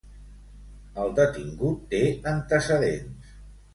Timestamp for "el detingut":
1.03-1.85